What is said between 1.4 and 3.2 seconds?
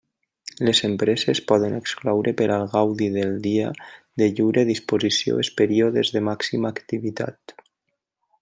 poden excloure per al gaudi